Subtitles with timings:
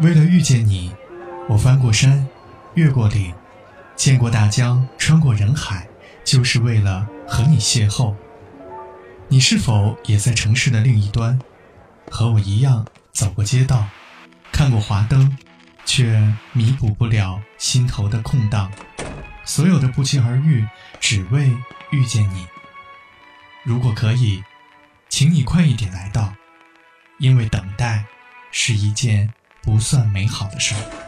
[0.00, 0.94] 为了遇见你，
[1.48, 2.28] 我翻过山，
[2.74, 3.34] 越过岭，
[3.96, 5.88] 见过大江，穿过人海，
[6.24, 8.14] 就是为了和你邂逅。
[9.26, 11.40] 你是否也在城市的另一端，
[12.12, 13.88] 和我一样走过街道，
[14.52, 15.36] 看过华灯，
[15.84, 18.70] 却弥补不了心头的空荡。
[19.44, 20.64] 所有的不期而遇，
[21.00, 21.52] 只为
[21.90, 22.46] 遇见你。
[23.64, 24.44] 如果可以，
[25.08, 26.34] 请你快一点来到，
[27.18, 28.04] 因为等待
[28.52, 29.34] 是一件
[29.68, 31.07] 不算美好的事儿。